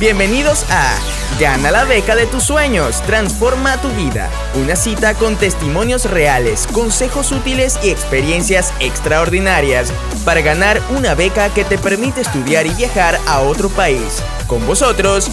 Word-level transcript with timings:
Bienvenidos 0.00 0.64
a 0.70 0.96
Gana 1.40 1.72
la 1.72 1.84
beca 1.84 2.14
de 2.14 2.26
tus 2.26 2.44
sueños, 2.44 3.02
transforma 3.02 3.82
tu 3.82 3.88
vida. 3.88 4.30
Una 4.54 4.76
cita 4.76 5.14
con 5.14 5.36
testimonios 5.36 6.08
reales, 6.08 6.68
consejos 6.68 7.32
útiles 7.32 7.80
y 7.82 7.90
experiencias 7.90 8.72
extraordinarias 8.78 9.92
para 10.24 10.40
ganar 10.40 10.80
una 10.96 11.16
beca 11.16 11.52
que 11.52 11.64
te 11.64 11.78
permite 11.78 12.20
estudiar 12.20 12.64
y 12.68 12.74
viajar 12.74 13.18
a 13.26 13.42
otro 13.42 13.70
país. 13.70 14.22
Con 14.46 14.64
vosotros, 14.68 15.28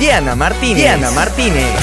Diana 0.00 0.34
Martínez. 0.34 0.78
Diana 0.78 1.12
Martínez. 1.12 1.78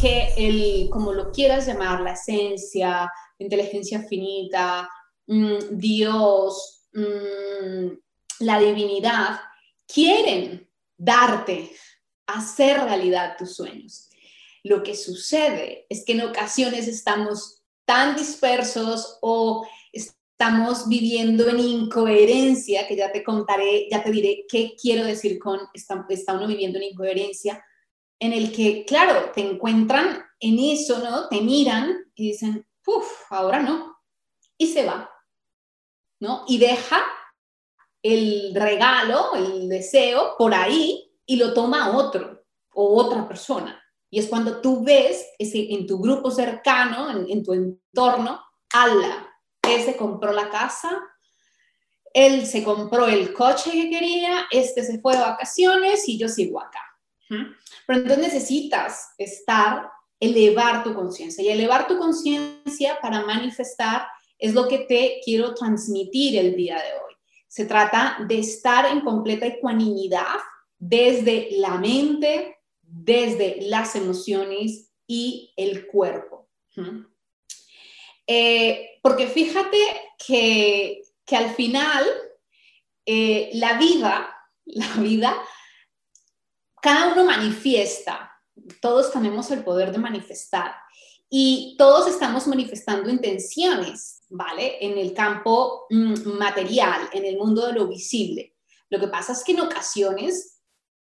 Que 0.00 0.32
el, 0.36 0.88
como 0.90 1.12
lo 1.12 1.32
quieras 1.32 1.66
llamar, 1.66 2.02
la 2.02 2.12
esencia, 2.12 3.10
la 3.38 3.44
inteligencia 3.44 4.00
finita, 4.08 4.88
mm, 5.26 5.56
Dios, 5.72 6.84
mm, 6.94 8.44
la 8.44 8.60
divinidad, 8.60 9.40
quieren 9.92 10.65
darte, 10.96 11.70
hacer 12.26 12.78
realidad 12.78 13.36
tus 13.38 13.56
sueños. 13.56 14.10
Lo 14.62 14.82
que 14.82 14.96
sucede 14.96 15.86
es 15.88 16.04
que 16.04 16.12
en 16.12 16.22
ocasiones 16.22 16.88
estamos 16.88 17.62
tan 17.84 18.16
dispersos 18.16 19.18
o 19.22 19.66
estamos 19.92 20.88
viviendo 20.88 21.48
en 21.48 21.60
incoherencia, 21.60 22.86
que 22.86 22.96
ya 22.96 23.12
te 23.12 23.22
contaré, 23.22 23.88
ya 23.90 24.02
te 24.02 24.10
diré 24.10 24.44
qué 24.48 24.74
quiero 24.80 25.04
decir 25.04 25.38
con 25.38 25.60
está, 25.72 26.04
uno 26.34 26.46
viviendo 26.46 26.78
en 26.78 26.84
incoherencia, 26.84 27.64
en 28.18 28.32
el 28.32 28.52
que, 28.52 28.84
claro, 28.84 29.30
te 29.32 29.40
encuentran 29.40 30.24
en 30.40 30.58
eso, 30.58 30.98
¿no? 30.98 31.28
Te 31.28 31.40
miran 31.40 31.96
y 32.14 32.32
dicen, 32.32 32.66
uff, 32.86 33.30
ahora 33.30 33.62
no. 33.62 33.96
Y 34.58 34.66
se 34.68 34.84
va, 34.84 35.10
¿no? 36.18 36.44
Y 36.48 36.58
deja 36.58 37.02
el 38.12 38.54
regalo, 38.54 39.34
el 39.34 39.68
deseo 39.68 40.34
por 40.38 40.54
ahí 40.54 41.12
y 41.24 41.36
lo 41.36 41.52
toma 41.52 41.96
otro 41.96 42.44
o 42.74 42.96
otra 42.96 43.26
persona. 43.26 43.82
Y 44.10 44.18
es 44.20 44.28
cuando 44.28 44.60
tú 44.60 44.84
ves 44.84 45.26
ese, 45.38 45.72
en 45.72 45.86
tu 45.86 45.98
grupo 45.98 46.30
cercano, 46.30 47.10
en, 47.10 47.42
tu 47.42 47.52
entorno, 47.52 48.40
ala, 48.72 49.28
él 49.62 49.82
se 49.82 49.96
compró 49.96 50.32
la 50.32 50.48
casa, 50.48 51.00
él 52.14 52.46
se 52.46 52.62
compró 52.62 53.08
el 53.08 53.32
coche 53.32 53.72
que 53.72 53.90
quería, 53.90 54.46
este 54.50 54.84
se 54.84 55.00
fue 55.00 55.14
de 55.14 55.22
vacaciones 55.22 56.08
y 56.08 56.18
yo 56.18 56.28
sigo 56.28 56.60
acá. 56.60 56.82
Pero 57.28 58.00
entonces 58.00 58.18
necesitas 58.18 59.10
estar, 59.18 59.90
elevar 60.20 60.84
tu 60.84 60.94
conciencia. 60.94 61.42
Y 61.42 61.48
elevar 61.48 61.88
tu 61.88 61.98
conciencia 61.98 62.98
para 63.02 63.26
manifestar 63.26 64.06
es 64.38 64.54
lo 64.54 64.68
que 64.68 64.80
te 64.80 65.20
quiero 65.24 65.54
transmitir 65.54 66.38
el 66.38 66.54
día 66.54 66.76
de 66.76 66.92
hoy. 66.92 67.05
Se 67.56 67.64
trata 67.64 68.18
de 68.28 68.40
estar 68.40 68.84
en 68.84 69.00
completa 69.00 69.46
ecuanimidad 69.46 70.36
desde 70.78 71.48
la 71.52 71.78
mente, 71.78 72.58
desde 72.82 73.62
las 73.62 73.96
emociones 73.96 74.90
y 75.06 75.54
el 75.56 75.86
cuerpo. 75.86 76.50
Eh, 78.26 78.98
porque 79.00 79.28
fíjate 79.28 79.78
que, 80.18 81.00
al 81.30 81.48
final 81.54 82.04
eh, 83.06 83.48
la 83.54 83.78
vida, 83.78 84.36
la 84.66 84.92
vida, 84.96 85.34
cada 86.82 87.14
uno 87.14 87.24
manifiesta, 87.24 88.38
todos 88.82 89.10
tenemos 89.10 89.50
el 89.50 89.64
poder 89.64 89.92
de 89.92 89.98
manifestar 89.98 90.74
y 91.30 91.74
todos 91.78 92.06
estamos 92.06 92.46
manifestando 92.46 93.08
intenciones 93.08 94.15
¿vale? 94.28 94.78
En 94.80 94.98
el 94.98 95.12
campo 95.12 95.86
mm, 95.90 96.28
material, 96.38 97.08
en 97.12 97.24
el 97.24 97.36
mundo 97.36 97.66
de 97.66 97.72
lo 97.72 97.86
visible. 97.86 98.54
Lo 98.88 99.00
que 99.00 99.08
pasa 99.08 99.32
es 99.32 99.42
que 99.44 99.52
en 99.52 99.60
ocasiones 99.60 100.60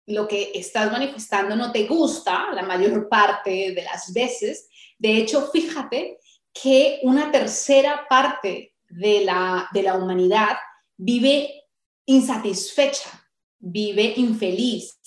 lo 0.06 0.26
que 0.26 0.52
estás 0.54 0.90
manifestando 0.90 1.54
no 1.54 1.70
te 1.70 1.86
gusta 1.86 2.52
la 2.52 2.62
mayor 2.62 3.08
parte 3.10 3.72
de 3.72 3.82
las 3.82 4.12
veces. 4.12 4.68
De 4.98 5.16
hecho, 5.16 5.50
fíjate 5.50 6.18
que 6.52 7.00
una 7.02 7.30
tercera 7.30 8.06
parte 8.08 8.74
de 8.88 9.24
la, 9.24 9.68
de 9.72 9.82
la 9.82 9.94
humanidad 9.94 10.56
vive 10.96 11.64
insatisfecha, 12.06 13.10
vive 13.58 14.14
infeliz, 14.16 14.98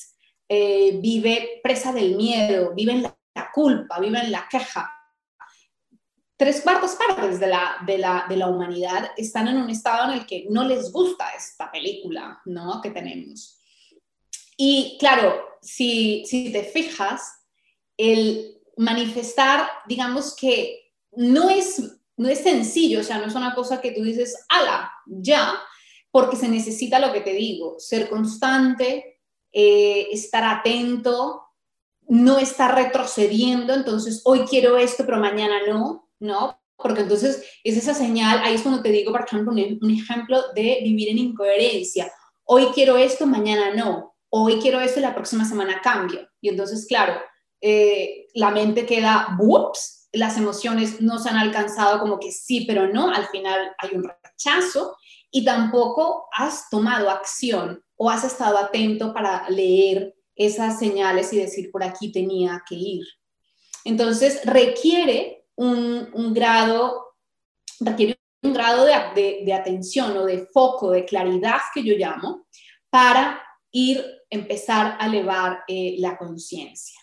eh, 0.48 0.98
vive 1.02 1.62
presa 1.64 1.92
del 1.92 2.16
miedo, 2.16 2.74
vive 2.75 2.92
en 2.92 3.02
la 3.02 3.52
culpa, 3.54 4.00
vive 4.00 4.20
en 4.20 4.31
la 4.31 4.48
queja, 4.50 5.00
tres 6.41 6.62
cuartas 6.62 6.96
partes 6.96 7.40
de 7.40 7.46
la, 7.46 7.75
de, 7.85 8.00
la, 8.00 8.25
de 8.28 8.35
la 8.35 8.47
humanidad 8.47 9.12
están 9.16 9.47
en 9.47 9.57
un 9.57 9.69
estado 9.69 10.12
en 10.12 10.18
el 10.18 10.25
que 10.25 10.47
no 10.50 10.63
les 10.63 10.91
gusta 10.91 11.29
esta 11.38 11.72
película 11.72 12.41
¿no? 12.46 12.81
que 12.81 12.90
tenemos. 12.90 13.62
Y 14.57 14.97
claro, 15.00 15.40
si, 15.62 16.25
si 16.25 16.51
te 16.51 16.63
fijas, 16.63 17.46
el 17.96 18.59
manifestar, 18.75 19.69
digamos 19.88 20.35
que 20.35 20.91
no 21.12 21.47
es, 21.51 22.00
no 22.18 22.28
es 22.28 22.40
sencillo, 22.40 23.01
o 23.01 23.03
sea, 23.03 23.19
no 23.19 23.28
es 23.28 23.35
una 23.35 23.53
cosa 23.53 23.80
que 23.80 23.91
tú 23.91 24.01
dices, 24.01 24.35
ala, 24.50 24.91
ya, 25.06 25.53
porque 26.09 26.38
se 26.38 26.50
necesita 26.50 26.97
lo 26.97 27.13
que 27.13 27.22
te 27.22 27.34
digo, 27.34 27.75
ser 27.78 28.09
constante, 28.09 29.19
eh, 29.51 30.07
estar 30.12 30.44
atento, 30.44 31.44
no 32.07 32.40
estar 32.40 32.74
retrocediendo, 32.74 33.75
entonces 33.75 34.24
hoy 34.25 34.40
quiero 34.50 34.80
esto, 34.80 35.06
pero 35.06 35.19
mañana 35.19 35.68
no, 35.68 36.07
¿no? 36.22 36.62
Porque 36.78 37.02
entonces 37.02 37.44
es 37.64 37.78
esa 37.78 37.94
señal, 37.94 38.40
ahí 38.44 38.56
es 38.56 38.62
cuando 38.62 38.82
te 38.82 38.90
digo, 38.90 39.12
por 39.12 39.26
ejemplo, 39.26 39.52
un, 39.52 39.92
ejemplo 39.92 40.42
de 40.56 40.80
vivir 40.84 41.09
en 41.09 41.18
incoherencia. 41.18 42.12
Hoy 42.46 42.68
quiero 42.74 42.98
esto, 42.98 43.28
mañana 43.28 43.74
no. 43.76 44.16
Hoy 44.30 44.60
quiero 44.62 44.80
esto 44.80 45.00
y 45.00 45.04
la 45.04 45.14
próxima 45.14 45.46
semana 45.46 45.81
cambio. 45.84 46.28
Y 46.40 46.50
entonces, 46.50 46.86
claro, 46.88 47.20
eh, 47.60 48.28
la 48.34 48.50
mente 48.50 48.86
queda, 48.86 49.36
whoops, 49.38 50.10
las 50.14 50.38
emociones 50.38 51.02
no 51.02 51.20
se 51.20 51.30
han 51.30 51.38
alcanzado 51.38 52.00
como 52.00 52.20
que 52.20 52.31
sí, 52.31 52.66
pero 52.66 52.88
no, 52.88 53.10
al 53.14 53.28
final 53.28 53.74
hay 53.78 53.96
un 53.96 54.04
rechazo 54.04 54.96
y 55.30 55.46
tampoco 55.46 56.28
has 56.34 56.70
tomado 56.70 57.10
acción 57.10 57.84
o 57.96 58.10
has 58.10 58.24
estado 58.24 58.58
atento 58.58 59.14
para 59.14 59.50
leer 59.50 60.16
esas 60.36 60.80
señales 60.80 61.31
y 61.34 61.38
decir, 61.38 61.72
por 61.72 61.84
aquí 61.84 62.12
tenía 62.12 62.64
que 62.68 62.76
ir. 62.76 63.06
Entonces, 63.86 64.42
requiere 64.46 65.41
un, 65.56 66.34
grado, 66.34 67.16
requiere 67.79 68.19
un 68.41 68.53
grado 68.53 68.85
de, 68.85 69.53
atención 69.53 70.17
o 70.17 70.25
de 70.25 70.47
foco, 70.47 70.91
de 70.91 71.06
claridad 71.06 71.59
que 71.73 71.84
yo 71.84 71.95
llamo, 71.95 72.47
para 72.89 73.41
ir, 73.72 74.03
empezar 74.29 74.97
a 75.00 75.07
elevar 75.07 75.63
eh, 75.67 75.95
la 76.00 76.17
conciencia. 76.17 77.00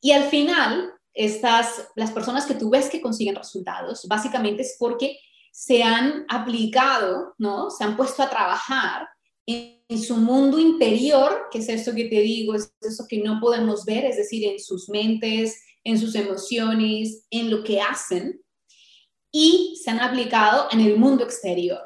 Y 0.00 0.12
al 0.12 0.24
final, 0.24 0.92
estas, 1.14 1.88
las 1.96 2.10
personas 2.10 2.46
que 2.46 2.54
tú 2.54 2.70
ves 2.70 2.88
que 2.88 3.00
consiguen 3.00 3.36
resultados, 3.36 4.06
básicamente 4.06 4.62
es 4.62 4.76
porque 4.78 5.18
se 5.52 5.82
han 5.82 6.24
aplicado, 6.28 7.34
¿no? 7.38 7.70
Se 7.70 7.84
han 7.84 7.96
puesto 7.96 8.22
a 8.22 8.30
trabajar 8.30 9.06
en, 9.46 9.80
su 10.02 10.16
mundo 10.16 10.58
interior, 10.58 11.48
que 11.50 11.58
es 11.58 11.68
eso 11.68 11.94
que 11.94 12.06
te 12.06 12.22
digo, 12.22 12.54
es 12.54 12.72
eso 12.80 13.04
que 13.06 13.18
no 13.18 13.38
podemos 13.40 13.84
ver, 13.84 14.06
es 14.06 14.16
decir, 14.16 14.42
en 14.48 14.58
sus 14.58 14.88
mentes, 14.88 15.62
en 15.84 15.98
sus 15.98 16.14
emociones, 16.14 17.26
en 17.30 17.50
lo 17.50 17.62
que 17.64 17.80
hacen 17.80 18.42
y 19.30 19.80
se 19.82 19.90
han 19.90 20.00
aplicado 20.00 20.68
en 20.70 20.80
el 20.80 20.98
mundo 20.98 21.24
exterior. 21.24 21.80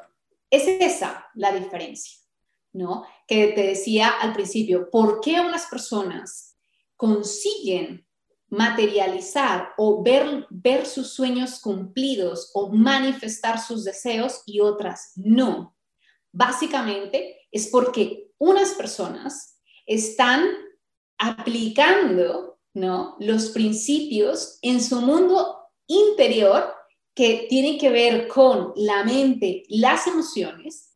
Es 0.49 0.67
esa 0.67 1.27
la 1.33 1.53
diferencia, 1.53 2.19
¿no? 2.73 3.05
Que 3.27 3.47
te 3.47 3.67
decía 3.67 4.09
al 4.09 4.33
principio, 4.33 4.89
¿por 4.91 5.21
qué 5.21 5.39
unas 5.39 5.65
personas 5.65 6.57
consiguen 6.95 8.05
materializar 8.49 9.73
o 9.77 10.03
ver, 10.03 10.45
ver 10.49 10.85
sus 10.85 11.13
sueños 11.13 11.59
cumplidos 11.59 12.51
o 12.53 12.69
manifestar 12.69 13.59
sus 13.59 13.83
deseos 13.83 14.43
y 14.45 14.59
otras 14.59 15.13
no? 15.15 15.75
Básicamente 16.31 17.47
es 17.51 17.67
porque 17.67 18.31
unas 18.37 18.73
personas 18.73 19.59
están 19.85 20.45
aplicando 21.17 22.56
¿no? 22.77 23.15
Los 23.19 23.49
principios 23.49 24.59
en 24.61 24.81
su 24.81 25.01
mundo 25.01 25.57
interior 25.87 26.73
que 27.15 27.47
tienen 27.49 27.79
que 27.79 27.89
ver 27.89 28.27
con 28.27 28.73
la 28.75 29.03
mente, 29.03 29.63
las 29.69 30.05
emociones, 30.05 30.93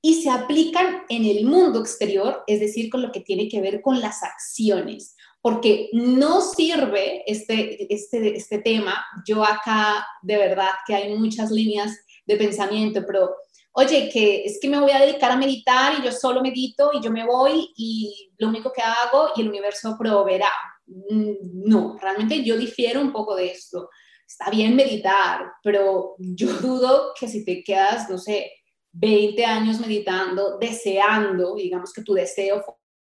y 0.00 0.22
se 0.22 0.30
aplican 0.30 1.02
en 1.08 1.24
el 1.24 1.44
mundo 1.44 1.80
exterior, 1.80 2.44
es 2.46 2.60
decir, 2.60 2.90
con 2.90 3.02
lo 3.02 3.10
que 3.10 3.20
tiene 3.20 3.48
que 3.48 3.60
ver 3.60 3.80
con 3.80 4.00
las 4.00 4.22
acciones, 4.22 5.16
porque 5.40 5.88
no 5.92 6.40
sirve 6.40 7.22
este, 7.26 7.92
este, 7.92 8.36
este 8.36 8.58
tema. 8.58 9.04
Yo 9.26 9.42
acá, 9.42 10.06
de 10.22 10.36
verdad, 10.36 10.70
que 10.86 10.94
hay 10.94 11.14
muchas 11.16 11.50
líneas 11.50 11.98
de 12.26 12.36
pensamiento, 12.36 13.02
pero 13.06 13.34
oye, 13.72 14.08
que 14.12 14.44
es 14.44 14.58
que 14.60 14.68
me 14.68 14.78
voy 14.78 14.92
a 14.92 15.00
dedicar 15.00 15.32
a 15.32 15.36
meditar 15.36 15.98
y 15.98 16.04
yo 16.04 16.12
solo 16.12 16.42
medito 16.42 16.90
y 16.92 17.02
yo 17.02 17.10
me 17.10 17.26
voy 17.26 17.72
y 17.76 18.30
lo 18.38 18.48
único 18.48 18.72
que 18.72 18.82
hago 18.82 19.30
y 19.36 19.40
el 19.40 19.48
universo 19.48 19.96
proveerá. 19.98 20.50
Mm, 20.86 21.68
no, 21.68 21.96
realmente 22.00 22.42
yo 22.42 22.56
difiero 22.56 23.00
un 23.00 23.12
poco 23.12 23.34
de 23.36 23.46
esto. 23.52 23.90
Está 24.26 24.50
bien 24.50 24.74
meditar, 24.76 25.52
pero 25.62 26.14
yo 26.18 26.48
dudo 26.60 27.12
que 27.18 27.28
si 27.28 27.44
te 27.44 27.62
quedas, 27.62 28.08
no 28.10 28.18
sé, 28.18 28.52
20 28.92 29.44
años 29.44 29.80
meditando, 29.80 30.58
deseando, 30.58 31.56
digamos 31.56 31.92
que 31.92 32.02
tu 32.02 32.14
deseo 32.14 32.64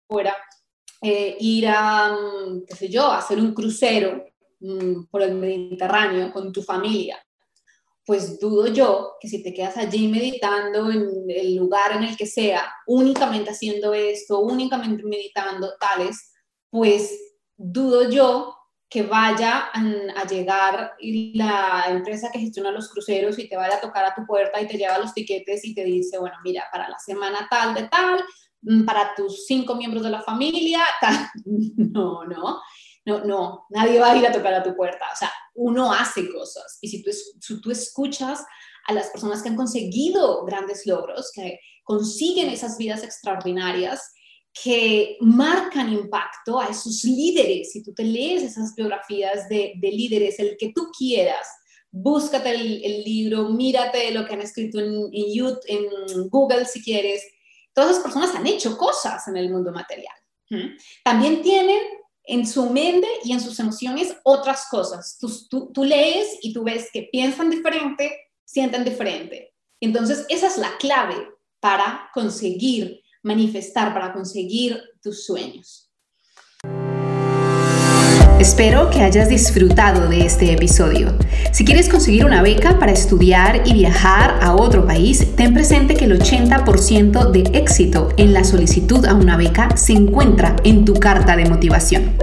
fuera 0.07 0.35
eh, 1.01 1.37
ir 1.39 1.67
a, 1.67 2.11
mm, 2.11 2.65
qué 2.65 2.75
sé 2.75 2.89
yo, 2.89 3.11
hacer 3.11 3.39
un 3.39 3.53
crucero 3.53 4.25
mm, 4.59 5.05
por 5.09 5.21
el 5.21 5.35
Mediterráneo 5.35 6.31
con 6.33 6.51
tu 6.51 6.63
familia, 6.63 7.23
pues 8.05 8.39
dudo 8.39 8.67
yo 8.67 9.15
que 9.19 9.27
si 9.27 9.43
te 9.43 9.53
quedas 9.53 9.77
allí 9.77 10.07
meditando 10.07 10.89
en 10.89 11.29
el 11.29 11.55
lugar 11.55 11.97
en 11.97 12.03
el 12.03 12.17
que 12.17 12.25
sea, 12.25 12.63
únicamente 12.87 13.51
haciendo 13.51 13.93
esto, 13.93 14.39
únicamente 14.39 15.03
meditando 15.03 15.73
tales, 15.77 16.33
pues 16.69 17.26
dudo 17.57 18.09
yo 18.09 18.57
que 18.89 19.03
vaya 19.03 19.69
a, 19.73 20.25
llegar 20.25 20.93
la 21.01 21.85
empresa 21.89 22.29
que 22.31 22.39
gestiona 22.39 22.71
los 22.71 22.89
cruceros 22.89 23.37
y 23.37 23.49
te 23.49 23.57
vaya 23.57 23.75
a 23.75 23.81
tocar 23.81 24.05
a 24.05 24.15
tu 24.15 24.25
puerta 24.25 24.61
y 24.61 24.67
te 24.67 24.77
lleva 24.77 24.97
los 24.97 25.13
tiquetes 25.13 25.65
y 25.65 25.75
te 25.75 25.83
dice, 25.83 26.17
bueno, 26.17 26.37
mira, 26.43 26.63
para 26.71 26.87
la 26.87 26.97
semana 26.97 27.47
tal 27.49 27.73
de 27.73 27.89
tal, 27.89 28.23
mm, 28.61 28.85
para 28.85 29.13
tus 29.13 29.45
cinco 29.45 29.75
miembros 29.75 30.03
de 30.03 30.11
la 30.11 30.21
familia. 30.21 30.83
No, 31.77 32.25
no, 32.25 32.61
no, 33.05 33.25
no, 33.25 33.65
nadie 33.69 33.99
va 33.99 34.11
a 34.11 34.15
ir 34.15 34.27
a 34.27 34.31
tocar 34.31 34.53
a 34.53 34.63
tu 34.63 34.75
puerta. 34.75 35.05
O 35.11 35.15
sea, 35.15 35.31
uno 35.55 35.91
hace 35.91 36.31
cosas. 36.31 36.77
Y 36.81 36.89
si 36.89 37.03
tú 37.61 37.71
escuchas 37.71 38.45
a 38.85 38.93
las 38.93 39.07
personas 39.07 39.41
que 39.41 39.49
han 39.49 39.55
conseguido 39.55 40.45
grandes 40.45 40.85
logros, 40.85 41.31
que 41.33 41.59
consiguen 41.83 42.49
esas 42.49 42.77
vidas 42.77 43.03
extraordinarias, 43.03 44.13
que 44.63 45.17
marcan 45.19 45.91
impacto 45.91 46.59
a 46.59 46.67
esos 46.67 47.03
líderes. 47.03 47.71
Si 47.71 47.83
tú 47.83 47.93
te 47.93 48.03
lees 48.03 48.43
esas 48.43 48.73
biografías 48.75 49.47
de, 49.49 49.77
líderes, 49.81 50.39
el 50.39 50.57
que 50.57 50.71
tú 50.73 50.89
quieras, 50.97 51.47
búscate 51.91 52.51
el, 52.51 53.03
libro, 53.03 53.49
mírate 53.49 54.11
lo 54.11 54.25
que 54.25 54.33
han 54.33 54.41
escrito 54.41 54.79
en, 54.79 55.09
en 55.13 56.29
Google 56.29 56.65
si 56.65 56.81
quieres. 56.81 57.23
Todas 57.73 57.91
esas 57.91 58.03
personas 58.03 58.35
han 58.35 58.47
hecho 58.47 58.77
cosas 58.77 59.27
en 59.27 59.37
el 59.37 59.49
mundo 59.49 59.71
material. 59.71 60.15
También 61.03 61.41
tienen 61.41 61.81
en 62.23 62.45
su 62.45 62.69
mente 62.69 63.07
y 63.23 63.33
en 63.33 63.41
sus 63.41 63.59
emociones 63.59 64.15
otras 64.23 64.67
cosas. 64.69 65.17
Tú, 65.19 65.71
tú 65.71 65.83
lees 65.83 66.39
y 66.41 66.53
tú 66.53 66.63
ves 66.63 66.89
que 66.91 67.03
piensan 67.11 67.49
diferente, 67.49 68.17
sienten 68.45 68.83
diferente. 68.83 69.53
Entonces, 69.79 70.25
esa 70.29 70.47
es 70.47 70.57
la 70.57 70.77
clave 70.77 71.27
para 71.59 72.09
conseguir 72.13 73.01
manifestar, 73.27 73.93
para 73.93 74.13
conseguir 74.13 74.81
tus 75.01 75.25
sueños. 75.25 75.87
Espero 78.39 78.91
que 78.91 79.01
hayas 79.01 79.29
disfrutado 79.29 80.07
de 80.07 80.23
este 80.23 80.53
episodio. 80.53 81.17
Si 81.51 81.65
quieres 81.65 81.89
conseguir 81.89 82.23
una 82.23 82.43
beca 82.43 82.77
para 82.77 82.91
estudiar 82.91 83.63
y 83.65 83.73
viajar 83.73 84.37
a 84.43 84.53
otro 84.53 84.85
país, 84.85 85.35
ten 85.35 85.55
presente 85.55 85.95
que 85.95 86.05
el 86.05 86.19
80% 86.19 87.31
de 87.31 87.57
éxito 87.57 88.09
en 88.15 88.33
la 88.33 88.43
solicitud 88.43 89.03
a 89.05 89.15
una 89.15 89.37
beca 89.37 89.75
se 89.75 89.93
encuentra 89.93 90.55
en 90.63 90.85
tu 90.85 90.93
carta 90.93 91.35
de 91.35 91.49
motivación. 91.49 92.13